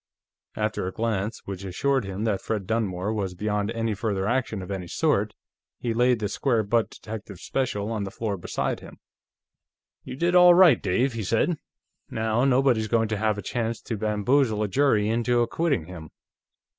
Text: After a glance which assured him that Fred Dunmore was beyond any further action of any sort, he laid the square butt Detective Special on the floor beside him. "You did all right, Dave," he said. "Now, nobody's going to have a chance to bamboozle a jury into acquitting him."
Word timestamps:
After 0.55 0.87
a 0.87 0.91
glance 0.91 1.41
which 1.45 1.63
assured 1.63 2.05
him 2.05 2.23
that 2.23 2.41
Fred 2.41 2.65
Dunmore 2.65 3.13
was 3.13 3.35
beyond 3.35 3.69
any 3.69 3.93
further 3.93 4.25
action 4.25 4.63
of 4.63 4.71
any 4.71 4.87
sort, 4.87 5.35
he 5.77 5.93
laid 5.93 6.17
the 6.17 6.27
square 6.27 6.63
butt 6.63 6.89
Detective 6.89 7.39
Special 7.39 7.91
on 7.91 8.03
the 8.03 8.09
floor 8.09 8.35
beside 8.35 8.79
him. 8.79 8.97
"You 10.03 10.15
did 10.15 10.33
all 10.33 10.55
right, 10.55 10.81
Dave," 10.81 11.13
he 11.13 11.21
said. 11.23 11.59
"Now, 12.09 12.45
nobody's 12.45 12.87
going 12.87 13.09
to 13.09 13.17
have 13.17 13.37
a 13.37 13.43
chance 13.43 13.79
to 13.81 13.95
bamboozle 13.95 14.63
a 14.63 14.67
jury 14.67 15.07
into 15.07 15.39
acquitting 15.43 15.85
him." 15.85 16.09